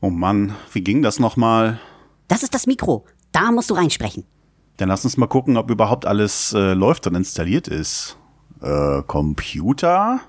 [0.00, 1.78] Oh Mann, wie ging das nochmal?
[2.28, 3.04] Das ist das Mikro.
[3.32, 4.24] Da musst du reinsprechen.
[4.78, 8.16] Dann lass uns mal gucken, ob überhaupt alles äh, läuft und installiert ist.
[8.62, 10.20] Äh, Computer?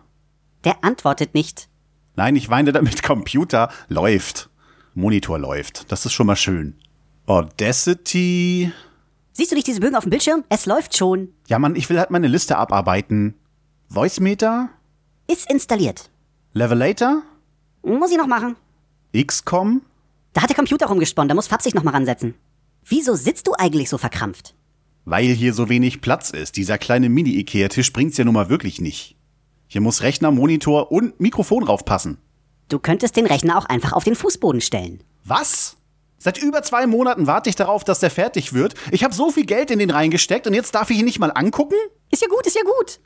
[0.65, 1.69] Der antwortet nicht.
[2.15, 4.49] Nein, ich weine damit, Computer läuft.
[4.93, 5.89] Monitor läuft.
[5.91, 6.75] Das ist schon mal schön.
[7.27, 8.73] Audacity.
[9.31, 10.43] Siehst du nicht diese Bögen auf dem Bildschirm?
[10.49, 11.29] Es läuft schon.
[11.47, 13.35] Ja, Mann, ich will halt meine Liste abarbeiten.
[13.87, 14.69] Voicemeter?
[15.31, 16.09] Ist installiert.
[16.51, 17.21] Levelator?
[17.83, 18.57] Muss ich noch machen.
[19.15, 19.81] XCOM?
[20.33, 22.35] Da hat der Computer rumgesponnen, da muss Fab sich noch mal ransetzen.
[22.85, 24.55] Wieso sitzt du eigentlich so verkrampft?
[25.05, 26.57] Weil hier so wenig Platz ist.
[26.57, 29.15] Dieser kleine Mini-Ikea-Tisch bringt's ja nun mal wirklich nicht.
[29.67, 32.17] Hier muss Rechner, Monitor und Mikrofon raufpassen.
[32.69, 35.03] Du könntest den Rechner auch einfach auf den Fußboden stellen.
[35.23, 35.77] Was?
[36.17, 38.75] Seit über zwei Monaten warte ich darauf, dass der fertig wird.
[38.91, 41.31] Ich habe so viel Geld in den reingesteckt und jetzt darf ich ihn nicht mal
[41.31, 41.75] angucken?
[42.11, 42.99] Ist ja gut, ist ja gut.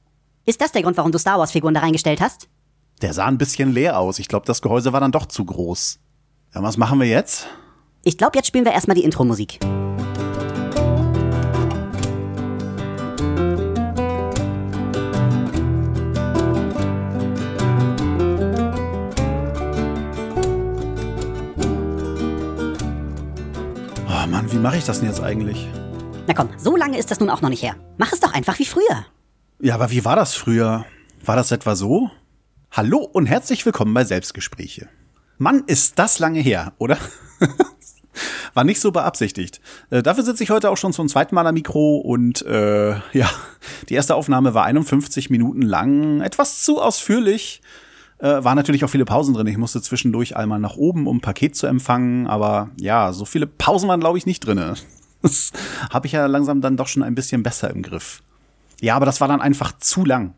[0.46, 2.48] Ist das der Grund, warum du Star Wars-Figuren da reingestellt hast?
[3.02, 4.20] Der sah ein bisschen leer aus.
[4.20, 6.00] Ich glaube, das Gehäuse war dann doch zu groß.
[6.54, 7.48] Ja, was machen wir jetzt?
[8.04, 9.60] Ich glaube, jetzt spielen wir erstmal die Intro-Musik.
[24.08, 25.68] Oh Mann, wie mache ich das denn jetzt eigentlich?
[26.28, 27.76] Na komm, so lange ist das nun auch noch nicht her.
[27.98, 29.06] Mach es doch einfach wie früher.
[29.60, 30.86] Ja, aber wie war das früher?
[31.26, 32.10] War das etwa so?
[32.78, 34.90] Hallo und herzlich willkommen bei Selbstgespräche.
[35.38, 36.98] Mann, ist das lange her, oder?
[38.54, 39.62] War nicht so beabsichtigt.
[39.92, 43.30] Äh, dafür sitze ich heute auch schon zum zweiten Mal am Mikro und äh, ja,
[43.88, 47.62] die erste Aufnahme war 51 Minuten lang, etwas zu ausführlich.
[48.18, 49.48] Äh, war natürlich auch viele Pausen drin.
[49.48, 53.48] Ich musste zwischendurch einmal nach oben, um ein Paket zu empfangen, aber ja, so viele
[53.48, 54.62] Pausen waren, glaube ich, nicht drin.
[55.22, 55.54] Das
[55.92, 58.22] habe ich ja langsam dann doch schon ein bisschen besser im Griff.
[58.82, 60.36] Ja, aber das war dann einfach zu lang.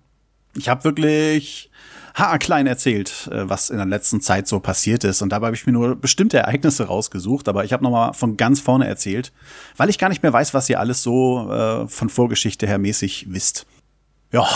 [0.55, 1.71] Ich habe wirklich
[2.17, 5.21] haarklein erzählt, äh, was in der letzten Zeit so passiert ist.
[5.21, 7.47] Und dabei habe ich mir nur bestimmte Ereignisse rausgesucht.
[7.47, 9.31] Aber ich habe nochmal von ganz vorne erzählt,
[9.77, 13.27] weil ich gar nicht mehr weiß, was ihr alles so äh, von Vorgeschichte her mäßig
[13.29, 13.65] wisst.
[14.31, 14.47] Ja,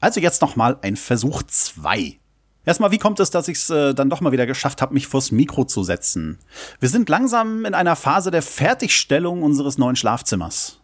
[0.00, 2.18] also jetzt nochmal ein Versuch zwei.
[2.66, 5.06] Erstmal, wie kommt es, dass ich es äh, dann doch mal wieder geschafft habe, mich
[5.06, 6.38] vors Mikro zu setzen?
[6.80, 10.80] Wir sind langsam in einer Phase der Fertigstellung unseres neuen Schlafzimmers.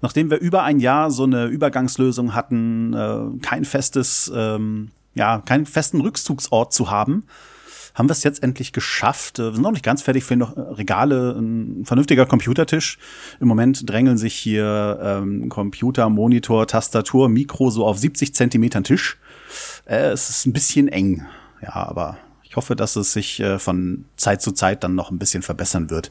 [0.00, 5.66] Nachdem wir über ein Jahr so eine Übergangslösung hatten, äh, kein festes, ähm, ja, keinen
[5.66, 7.24] festen Rückzugsort zu haben,
[7.94, 9.38] haben wir es jetzt endlich geschafft.
[9.38, 12.98] Wir sind noch nicht ganz fertig, fehlen noch äh, Regale, ein vernünftiger Computertisch.
[13.40, 19.18] Im Moment drängeln sich hier ähm, Computer, Monitor, Tastatur, Mikro so auf 70 Zentimetern Tisch.
[19.86, 21.26] Äh, es ist ein bisschen eng,
[21.62, 22.18] ja, aber
[22.56, 25.90] ich hoffe, dass es sich äh, von Zeit zu Zeit dann noch ein bisschen verbessern
[25.90, 26.10] wird.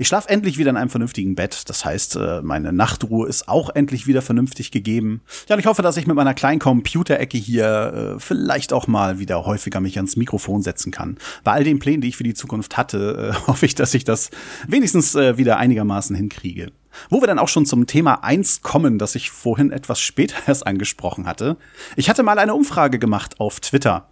[0.00, 1.70] Ich schlafe endlich wieder in einem vernünftigen Bett.
[1.70, 5.22] Das heißt, äh, meine Nachtruhe ist auch endlich wieder vernünftig gegeben.
[5.48, 9.20] Ja, und ich hoffe, dass ich mit meiner kleinen Computerecke hier äh, vielleicht auch mal
[9.20, 11.16] wieder häufiger mich ans Mikrofon setzen kann.
[11.44, 14.02] Bei all den Plänen, die ich für die Zukunft hatte, äh, hoffe ich, dass ich
[14.02, 14.30] das
[14.66, 16.72] wenigstens äh, wieder einigermaßen hinkriege.
[17.08, 20.66] Wo wir dann auch schon zum Thema eins kommen, das ich vorhin etwas später erst
[20.66, 21.56] angesprochen hatte.
[21.94, 24.08] Ich hatte mal eine Umfrage gemacht auf Twitter.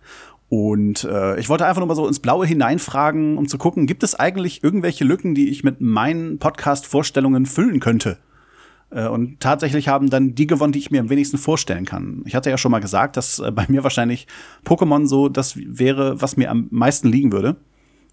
[0.52, 4.02] Und äh, ich wollte einfach nur mal so ins Blaue hineinfragen, um zu gucken, gibt
[4.02, 8.18] es eigentlich irgendwelche Lücken, die ich mit meinen Podcast-Vorstellungen füllen könnte?
[8.90, 12.20] Äh, Und tatsächlich haben dann die gewonnen, die ich mir am wenigsten vorstellen kann.
[12.26, 14.26] Ich hatte ja schon mal gesagt, dass äh, bei mir wahrscheinlich
[14.66, 17.56] Pokémon so das wäre, was mir am meisten liegen würde.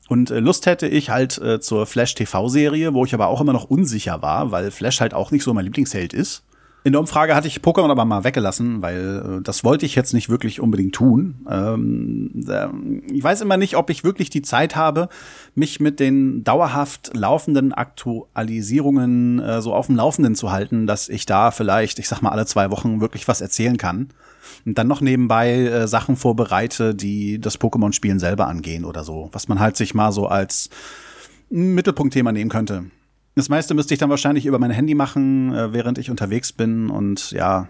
[0.07, 3.51] Und äh, Lust hätte ich halt äh, zur Flash TV-Serie, wo ich aber auch immer
[3.51, 6.45] noch unsicher war, weil Flash halt auch nicht so mein Lieblingsheld ist.
[6.85, 10.13] In der Umfrage hatte ich Pokémon aber mal weggelassen, weil äh, das wollte ich jetzt
[10.13, 11.45] nicht wirklich unbedingt tun.
[11.49, 12.67] Ähm, äh,
[13.13, 15.09] ich weiß immer nicht, ob ich wirklich die Zeit habe,
[15.55, 21.25] mich mit den dauerhaft laufenden Aktualisierungen äh, so auf dem Laufenden zu halten, dass ich
[21.25, 24.09] da vielleicht, ich sag mal, alle zwei Wochen wirklich was erzählen kann.
[24.65, 29.29] Und dann noch nebenbei äh, Sachen vorbereite, die das Pokémon-Spielen selber angehen oder so.
[29.33, 30.69] Was man halt sich mal so als
[31.49, 32.85] Mittelpunktthema nehmen könnte.
[33.39, 36.89] Das meiste müsste ich dann wahrscheinlich über mein Handy machen, äh, während ich unterwegs bin.
[36.89, 37.69] Und ja,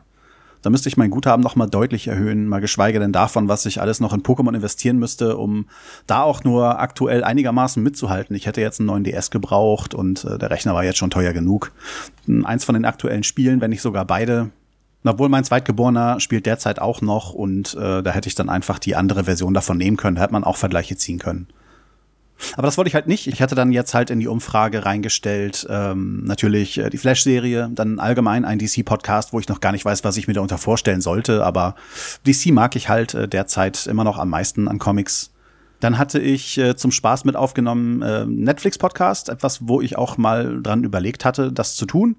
[0.63, 3.79] da müsste ich mein Guthaben noch mal deutlich erhöhen, mal geschweige denn davon, was ich
[3.79, 5.67] alles noch in Pokémon investieren müsste, um
[6.07, 8.35] da auch nur aktuell einigermaßen mitzuhalten.
[8.35, 11.33] Ich hätte jetzt einen neuen DS gebraucht und äh, der Rechner war jetzt schon teuer
[11.33, 11.71] genug.
[12.45, 14.49] Eins von den aktuellen Spielen, wenn nicht sogar beide.
[15.05, 18.95] Obwohl mein Zweitgeborener spielt derzeit auch noch und äh, da hätte ich dann einfach die
[18.95, 20.15] andere Version davon nehmen können.
[20.15, 21.45] Da hätte man auch Vergleiche ziehen können.
[22.53, 23.27] Aber das wollte ich halt nicht.
[23.27, 27.99] Ich hatte dann jetzt halt in die Umfrage reingestellt, ähm, natürlich äh, die Flash-Serie, dann
[27.99, 31.45] allgemein ein DC-Podcast, wo ich noch gar nicht weiß, was ich mir darunter vorstellen sollte.
[31.45, 31.75] Aber
[32.25, 35.31] DC mag ich halt äh, derzeit immer noch am meisten an Comics.
[35.79, 40.61] Dann hatte ich äh, zum Spaß mit aufgenommen äh, Netflix-Podcast, etwas, wo ich auch mal
[40.61, 42.17] dran überlegt hatte, das zu tun.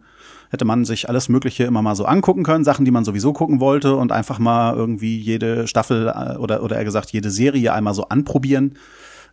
[0.51, 3.61] Hätte man sich alles Mögliche immer mal so angucken können, Sachen, die man sowieso gucken
[3.61, 7.95] wollte und einfach mal irgendwie jede Staffel äh, oder, oder eher gesagt jede Serie einmal
[7.95, 8.75] so anprobieren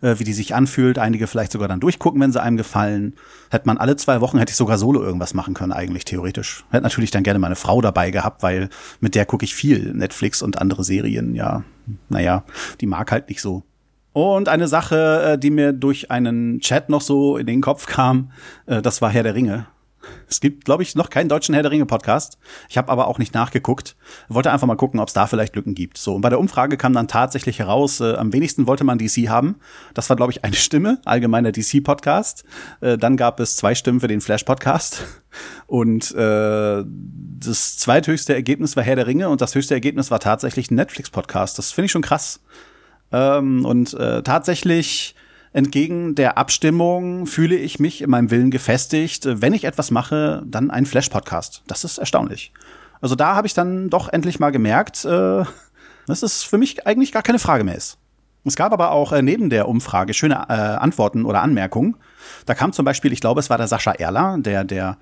[0.02, 1.00] äh, wie die sich anfühlt.
[1.00, 3.16] Einige vielleicht sogar dann durchgucken, wenn sie einem gefallen.
[3.50, 6.66] Hätte man alle zwei Wochen, hätte ich sogar solo irgendwas machen können, eigentlich theoretisch.
[6.70, 10.42] Hätte natürlich dann gerne meine Frau dabei gehabt, weil mit der gucke ich viel Netflix
[10.42, 11.36] und andere Serien.
[11.36, 11.64] Ja,
[12.10, 12.44] naja,
[12.82, 13.64] die mag halt nicht so.
[14.14, 18.32] Und eine Sache, äh, die mir durch einen Chat noch so in den Kopf kam,
[18.66, 19.68] äh, das war Herr der Ringe.
[20.30, 22.38] Es gibt, glaube ich, noch keinen deutschen Herr der Ringe Podcast.
[22.70, 23.96] Ich habe aber auch nicht nachgeguckt.
[24.30, 25.98] Wollte einfach mal gucken, ob es da vielleicht Lücken gibt.
[25.98, 29.30] So, und bei der Umfrage kam dann tatsächlich heraus, äh, am wenigsten wollte man DC
[29.30, 29.56] haben.
[29.94, 32.44] Das war, glaube ich, eine Stimme, allgemeiner DC Podcast.
[32.82, 35.04] Äh, dann gab es zwei Stimmen für den Flash Podcast.
[35.68, 40.72] Und äh, das zweithöchste Ergebnis war Herr der Ringe und das höchste Ergebnis war tatsächlich
[40.72, 41.58] ein Netflix Podcast.
[41.58, 42.42] Das finde ich schon krass.
[43.12, 45.16] Ähm, und äh, tatsächlich
[45.58, 49.28] entgegen der Abstimmung fühle ich mich in meinem Willen gefestigt.
[49.28, 51.64] Wenn ich etwas mache, dann ein Flash-Podcast.
[51.66, 52.54] Das ist erstaunlich.
[53.02, 55.44] Also da habe ich dann doch endlich mal gemerkt, äh,
[56.06, 57.98] dass es für mich eigentlich gar keine Frage mehr ist.
[58.46, 61.98] Es gab aber auch äh, neben der Umfrage schöne äh, Antworten oder Anmerkungen.
[62.46, 64.98] Da kam zum Beispiel, ich glaube, es war der Sascha Erler, der der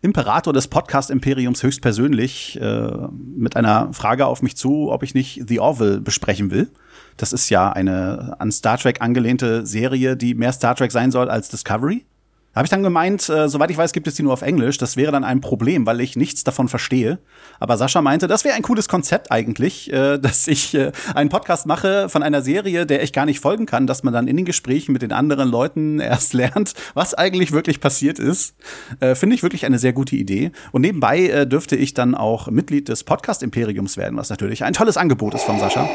[0.00, 6.00] Imperator des Podcast-Imperiums höchstpersönlich mit einer Frage auf mich zu, ob ich nicht The Orville
[6.00, 6.70] besprechen will.
[7.18, 11.28] Das ist ja eine an Star Trek angelehnte Serie, die mehr Star Trek sein soll
[11.28, 12.06] als Discovery.
[12.54, 14.78] Habe ich dann gemeint, äh, soweit ich weiß, gibt es die nur auf Englisch.
[14.78, 17.18] Das wäre dann ein Problem, weil ich nichts davon verstehe.
[17.60, 21.66] Aber Sascha meinte, das wäre ein cooles Konzept eigentlich, äh, dass ich äh, einen Podcast
[21.66, 24.44] mache von einer Serie, der ich gar nicht folgen kann, dass man dann in den
[24.44, 28.56] Gesprächen mit den anderen Leuten erst lernt, was eigentlich wirklich passiert ist.
[28.98, 30.50] Äh, Finde ich wirklich eine sehr gute Idee.
[30.72, 34.96] Und nebenbei äh, dürfte ich dann auch Mitglied des Podcast-Imperiums werden, was natürlich ein tolles
[34.96, 35.88] Angebot ist von Sascha.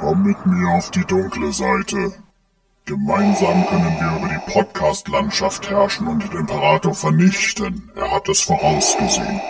[0.00, 2.14] Komm mit mir auf die dunkle Seite.
[2.86, 7.90] Gemeinsam können wir über die Podcast-Landschaft herrschen und den Imperator vernichten.
[7.94, 9.42] Er hat es vorausgesehen.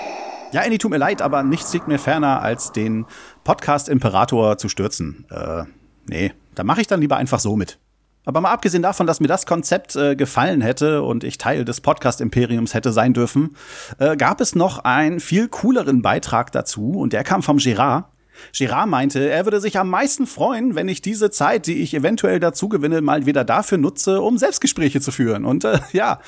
[0.51, 3.07] Ja, Andy, tut mir leid, aber nichts liegt mir ferner, als den
[3.45, 5.25] Podcast-Imperator zu stürzen.
[5.31, 5.63] Äh,
[6.09, 7.79] nee, da mache ich dann lieber einfach so mit.
[8.25, 11.81] Aber mal abgesehen davon, dass mir das Konzept äh, gefallen hätte und ich Teil des
[11.81, 13.57] Podcast-Imperiums hätte sein dürfen,
[13.99, 18.07] äh, gab es noch einen viel cooleren Beitrag dazu und der kam vom Gerard.
[18.53, 22.41] Girard meinte, er würde sich am meisten freuen, wenn ich diese Zeit, die ich eventuell
[22.41, 25.45] dazu gewinne, mal wieder dafür nutze, um Selbstgespräche zu führen.
[25.45, 26.21] Und äh, ja,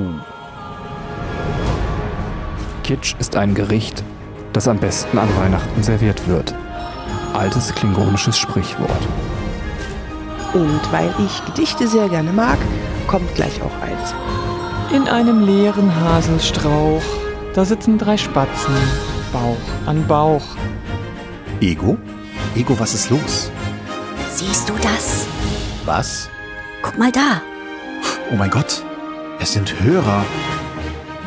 [2.84, 4.04] Kitsch ist ein Gericht,
[4.54, 6.54] das am besten an Weihnachten serviert wird.
[7.34, 9.08] Altes klingonisches Sprichwort.
[10.54, 12.58] Und weil ich Gedichte sehr gerne mag,
[13.08, 14.14] kommt gleich auch eins.
[14.92, 17.04] In einem leeren Haselstrauch,
[17.54, 18.74] da sitzen drei Spatzen,
[19.32, 20.44] Bauch an Bauch.
[21.62, 21.98] Ego?
[22.56, 23.52] Ego, was ist los?
[24.32, 25.28] Siehst du das?
[25.86, 26.30] Was?
[26.82, 27.42] Guck mal da.
[28.32, 28.84] Oh mein Gott,
[29.40, 30.26] es sind Hörer.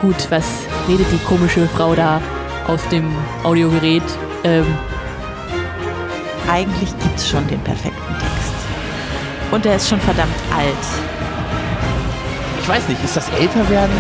[0.01, 0.47] Gut, was
[0.89, 2.21] redet die komische Frau da
[2.67, 3.15] aus dem
[3.45, 4.03] Audiogerät?
[4.43, 4.67] Ähm,
[6.49, 7.92] Eigentlich gibt's schon den perfekten.
[9.53, 10.75] Und der ist schon verdammt alt.
[12.63, 13.93] Ich weiß nicht, ist das älter werden?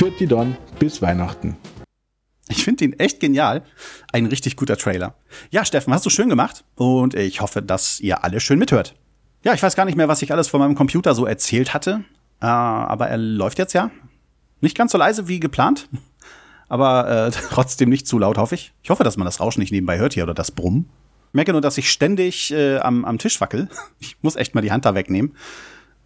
[0.00, 1.58] Dirty Don bis Weihnachten.
[2.48, 3.62] Ich finde ihn echt genial.
[4.10, 5.14] Ein richtig guter Trailer.
[5.50, 6.64] Ja, Steffen, hast du schön gemacht.
[6.74, 8.94] Und ich hoffe, dass ihr alle schön mithört.
[9.42, 12.02] Ja, ich weiß gar nicht mehr, was ich alles von meinem Computer so erzählt hatte.
[12.40, 13.90] Äh, aber er läuft jetzt ja.
[14.62, 15.90] Nicht ganz so leise wie geplant.
[16.68, 18.72] Aber äh, trotzdem nicht zu laut, hoffe ich.
[18.82, 20.88] Ich hoffe, dass man das Rauschen nicht nebenbei hört hier oder das Brummen.
[21.28, 23.68] Ich merke nur, dass ich ständig äh, am, am Tisch wackel.
[24.00, 25.34] Ich muss echt mal die Hand da wegnehmen.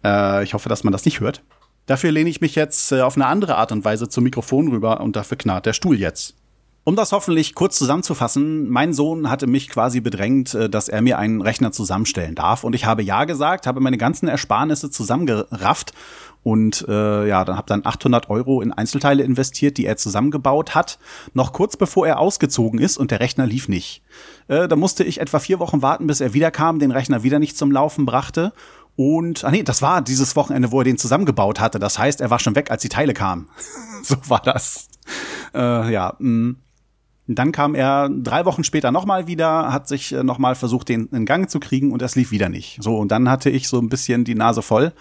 [0.03, 1.43] Äh, ich hoffe, dass man das nicht hört.
[1.85, 5.01] Dafür lehne ich mich jetzt äh, auf eine andere Art und Weise zum Mikrofon rüber
[5.01, 6.35] und dafür knarrt der Stuhl jetzt.
[6.85, 11.19] Um das hoffentlich kurz zusammenzufassen, mein Sohn hatte mich quasi bedrängt, äh, dass er mir
[11.19, 12.63] einen Rechner zusammenstellen darf.
[12.63, 15.93] Und ich habe ja gesagt, habe meine ganzen Ersparnisse zusammengerafft
[16.41, 20.97] und äh, ja, dann habe dann 800 Euro in Einzelteile investiert, die er zusammengebaut hat,
[21.33, 24.01] noch kurz bevor er ausgezogen ist und der Rechner lief nicht.
[24.47, 27.57] Äh, da musste ich etwa vier Wochen warten, bis er wiederkam, den Rechner wieder nicht
[27.57, 28.53] zum Laufen brachte.
[28.95, 31.79] Und, ah nee, das war dieses Wochenende, wo er den zusammengebaut hatte.
[31.79, 33.49] Das heißt, er war schon weg, als die Teile kamen.
[34.03, 34.87] so war das.
[35.53, 36.55] Äh, ja, mh.
[37.35, 41.25] Dann kam er drei Wochen später nochmal wieder, hat sich äh, nochmal versucht, den in
[41.25, 42.79] Gang zu kriegen und das lief wieder nicht.
[42.81, 44.93] So, und dann hatte ich so ein bisschen die Nase voll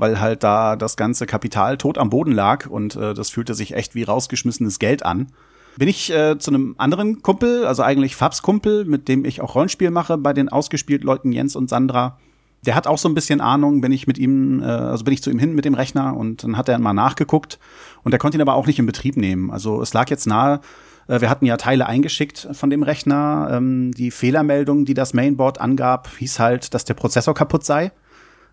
[0.00, 3.74] weil halt da das ganze Kapital tot am Boden lag und äh, das fühlte sich
[3.74, 5.28] echt wie rausgeschmissenes Geld an.
[5.76, 9.54] Bin ich äh, zu einem anderen Kumpel, also eigentlich Fabs Kumpel, mit dem ich auch
[9.54, 12.18] Rollenspiel mache, bei den ausgespielt Leuten Jens und Sandra.
[12.66, 15.22] Der hat auch so ein bisschen Ahnung, bin ich mit ihm, äh, also bin ich
[15.22, 17.58] zu ihm hin mit dem Rechner und dann hat er mal nachgeguckt
[18.02, 19.50] und er konnte ihn aber auch nicht in Betrieb nehmen.
[19.50, 20.60] Also es lag jetzt nahe,
[21.06, 23.48] wir hatten ja Teile eingeschickt von dem Rechner.
[23.52, 27.92] Ähm, die Fehlermeldung, die das Mainboard angab, hieß halt, dass der Prozessor kaputt sei.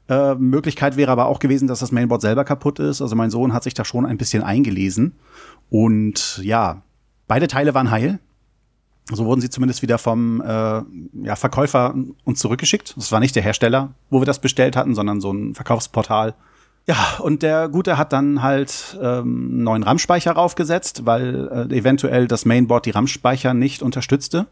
[0.09, 3.01] Äh, Möglichkeit wäre aber auch gewesen, dass das Mainboard selber kaputt ist.
[3.01, 5.15] Also mein Sohn hat sich da schon ein bisschen eingelesen.
[5.69, 6.81] Und ja,
[7.27, 8.19] beide Teile waren heil.
[9.11, 12.95] So wurden sie zumindest wieder vom äh, ja, Verkäufer uns zurückgeschickt.
[12.97, 16.35] Das war nicht der Hersteller, wo wir das bestellt hatten, sondern so ein Verkaufsportal,
[16.89, 22.45] ja, und der Gute hat dann halt ähm, neuen RAM-Speicher raufgesetzt, weil äh, eventuell das
[22.45, 24.47] Mainboard die RAM-Speicher nicht unterstützte.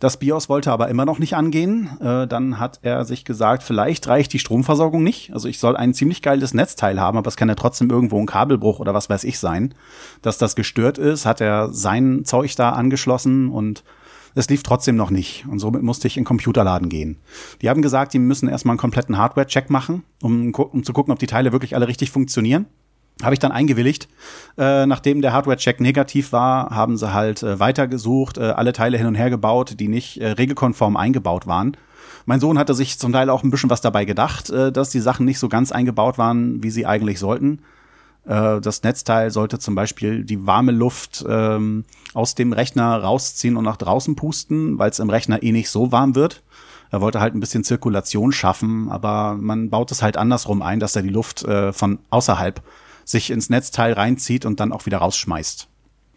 [0.00, 1.90] Das BIOS wollte aber immer noch nicht angehen.
[2.00, 5.34] Äh, dann hat er sich gesagt, vielleicht reicht die Stromversorgung nicht.
[5.34, 8.24] Also ich soll ein ziemlich geiles Netzteil haben, aber es kann ja trotzdem irgendwo ein
[8.24, 9.74] Kabelbruch oder was weiß ich sein.
[10.22, 13.84] Dass das gestört ist, hat er sein Zeug da angeschlossen und
[14.34, 17.18] es lief trotzdem noch nicht und somit musste ich in den Computerladen gehen.
[17.62, 21.18] Die haben gesagt, die müssen erstmal einen kompletten Hardware-Check machen, um, um zu gucken, ob
[21.18, 22.66] die Teile wirklich alle richtig funktionieren.
[23.22, 24.08] Habe ich dann eingewilligt.
[24.58, 29.06] Äh, nachdem der Hardware-Check negativ war, haben sie halt äh, weitergesucht, äh, alle Teile hin
[29.06, 31.76] und her gebaut, die nicht äh, regelkonform eingebaut waren.
[32.26, 35.00] Mein Sohn hatte sich zum Teil auch ein bisschen was dabei gedacht, äh, dass die
[35.00, 37.60] Sachen nicht so ganz eingebaut waren, wie sie eigentlich sollten.
[38.26, 43.64] Äh, das Netzteil sollte zum Beispiel die warme Luft ähm, aus dem Rechner rausziehen und
[43.64, 46.42] nach draußen pusten, weil es im Rechner eh nicht so warm wird.
[46.90, 50.94] Er wollte halt ein bisschen Zirkulation schaffen, aber man baut es halt andersrum ein, dass
[50.94, 52.62] er die Luft äh, von außerhalb
[53.04, 55.68] sich ins Netzteil reinzieht und dann auch wieder rausschmeißt.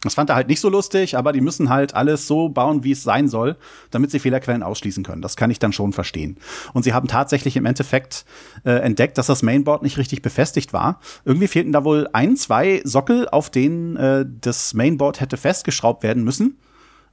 [0.08, 2.94] Das fand er halt nicht so lustig, aber die müssen halt alles so bauen, wie
[2.94, 3.58] es sein soll,
[3.92, 5.22] damit sie Fehlerquellen ausschließen können.
[5.22, 6.38] Das kann ich dann schon verstehen.
[6.74, 8.26] Und sie haben tatsächlich im Endeffekt
[8.64, 11.00] äh, entdeckt, dass das Mainboard nicht richtig befestigt war.
[11.26, 16.24] Irgendwie fehlten da wohl ein, zwei Sockel, auf denen äh, das Mainboard hätte festgeschraubt werden
[16.24, 16.58] müssen.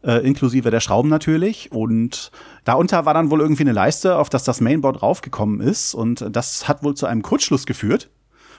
[0.04, 1.72] Äh, inklusive der Schrauben natürlich.
[1.72, 2.30] Und
[2.64, 5.94] darunter war dann wohl irgendwie eine Leiste, auf das das Mainboard raufgekommen ist.
[5.94, 8.10] Und das hat wohl zu einem Kurzschluss geführt.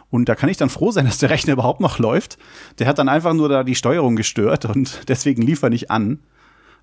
[0.09, 2.37] Und da kann ich dann froh sein, dass der Rechner überhaupt noch läuft.
[2.79, 6.19] Der hat dann einfach nur da die Steuerung gestört und deswegen lief er nicht an.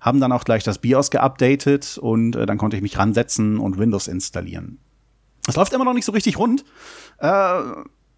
[0.01, 3.77] Haben dann auch gleich das BIOS geupdatet und äh, dann konnte ich mich ransetzen und
[3.77, 4.79] Windows installieren.
[5.47, 6.63] Es läuft immer noch nicht so richtig rund.
[7.19, 7.61] Äh,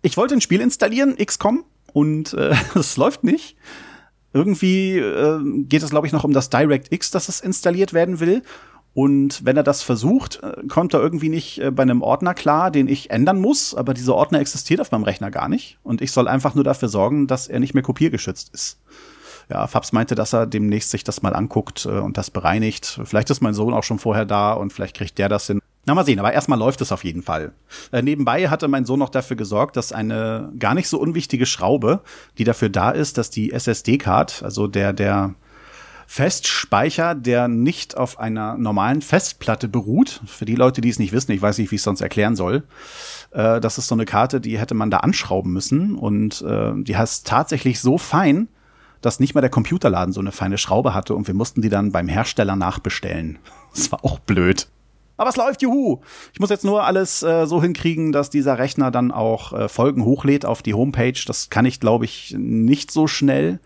[0.02, 3.56] ich wollte ein Spiel installieren, XCOM, und äh, es läuft nicht.
[4.34, 8.44] Irgendwie äh, geht es, glaube ich, noch um das DirectX, dass es installiert werden will.
[8.96, 12.72] Und wenn er das versucht, äh, kommt er irgendwie nicht äh, bei einem Ordner klar,
[12.72, 13.76] den ich ändern muss.
[13.76, 15.78] Aber dieser Ordner existiert auf meinem Rechner gar nicht.
[15.84, 18.80] Und ich soll einfach nur dafür sorgen, dass er nicht mehr kopiergeschützt ist.
[19.50, 23.02] Ja, Fabs meinte, dass er demnächst sich das mal anguckt äh, und das bereinigt.
[23.04, 25.60] Vielleicht ist mein Sohn auch schon vorher da und vielleicht kriegt der das hin.
[25.86, 27.52] Na, mal sehen, aber erstmal läuft es auf jeden Fall.
[27.92, 32.00] Äh, nebenbei hatte mein Sohn noch dafür gesorgt, dass eine gar nicht so unwichtige Schraube,
[32.38, 35.36] die dafür da ist, dass die SSD-Card, also der, der
[36.08, 40.22] Festspeicher, der nicht auf einer normalen Festplatte beruht.
[40.26, 42.36] Für die Leute, die es nicht wissen, ich weiß nicht, wie ich es sonst erklären
[42.36, 42.64] soll.
[43.32, 46.98] Äh, das ist so eine Karte, die hätte man da anschrauben müssen und äh, die
[46.98, 48.48] heißt tatsächlich so fein,
[49.02, 51.92] dass nicht mal der Computerladen so eine feine Schraube hatte und wir mussten die dann
[51.92, 53.40] beim Hersteller nachbestellen.
[53.76, 54.70] Das war auch blöd.
[55.18, 56.00] Aber es läuft, juhu!
[56.34, 60.06] Ich muss jetzt nur alles äh, so hinkriegen, dass dieser Rechner dann auch äh, Folgen
[60.06, 61.20] hochlädt auf die Homepage.
[61.26, 63.60] Das kann ich, glaube ich, nicht so schnell.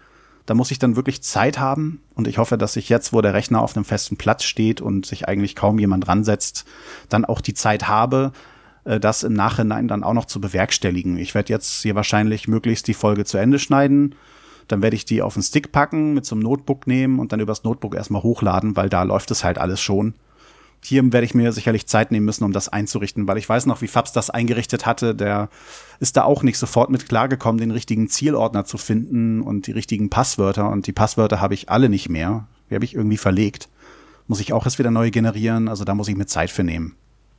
[0.49, 3.35] Da muss ich dann wirklich Zeit haben und ich hoffe, dass ich jetzt, wo der
[3.35, 6.65] Rechner auf einem festen Platz steht und sich eigentlich kaum jemand ransetzt,
[7.07, 8.31] dann auch die Zeit habe,
[8.83, 11.19] äh, das im Nachhinein dann auch noch zu bewerkstelligen.
[11.19, 14.15] Ich werde jetzt hier wahrscheinlich möglichst die Folge zu Ende schneiden.
[14.67, 17.63] Dann werde ich die auf den Stick packen, mit einem Notebook nehmen und dann übers
[17.63, 20.15] Notebook erstmal hochladen, weil da läuft es halt alles schon.
[20.83, 23.81] Hier werde ich mir sicherlich Zeit nehmen müssen, um das einzurichten, weil ich weiß noch,
[23.81, 25.13] wie Fabs das eingerichtet hatte.
[25.13, 25.50] Der
[26.00, 30.09] ist da auch nicht sofort mit klargekommen, den richtigen Zielordner zu finden und die richtigen
[30.09, 30.69] Passwörter.
[30.69, 32.48] Und die Passwörter habe ich alle nicht mehr.
[32.69, 33.69] Die habe ich irgendwie verlegt.
[34.27, 35.67] Muss ich auch erst wieder neu generieren.
[35.67, 36.95] Also da muss ich mir Zeit für nehmen.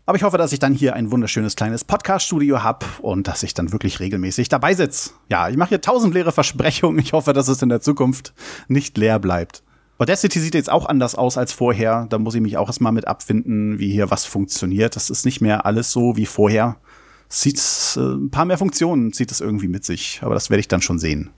[0.06, 3.54] Aber ich hoffe, dass ich dann hier ein wunderschönes kleines Podcast-Studio habe und dass ich
[3.54, 5.10] dann wirklich regelmäßig dabei sitze.
[5.28, 6.98] Ja, ich mache hier tausend leere Versprechungen.
[6.98, 8.34] Ich hoffe, dass es in der Zukunft
[8.66, 9.62] nicht leer bleibt.
[10.00, 12.06] Audacity sieht jetzt auch anders aus als vorher.
[12.08, 14.96] Da muss ich mich auch erstmal mit abfinden, wie hier was funktioniert.
[14.96, 16.76] Das ist nicht mehr alles so wie vorher.
[17.28, 17.60] Sieht
[17.96, 20.20] äh, ein paar mehr Funktionen, zieht es irgendwie mit sich.
[20.22, 21.28] Aber das werde ich dann schon sehen.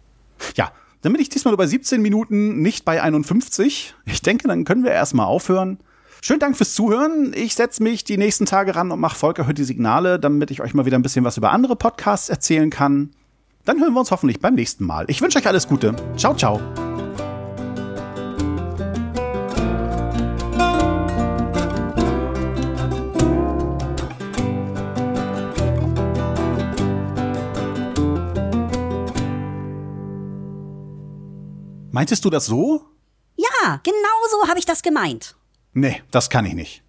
[0.57, 3.97] Ja, dann bin ich diesmal nur bei 17 Minuten, nicht bei 51.
[4.07, 5.78] Ich denke, dann können wir erstmal aufhören.
[6.21, 7.33] Schönen Dank fürs Zuhören.
[7.35, 10.62] Ich setze mich die nächsten Tage ran und mache Volker heute die Signale, damit ich
[10.62, 13.11] euch mal wieder ein bisschen was über andere Podcasts erzählen kann.
[13.64, 15.07] Dann hören wir uns hoffentlich beim nächsten Mal.
[15.09, 15.97] Ich wünsche euch alles Gute.
[16.16, 16.61] Ciao, ciao.
[32.02, 32.85] Meintest du das so?
[33.37, 35.37] Ja, genau so habe ich das gemeint.
[35.73, 36.82] Nee, das kann ich nicht.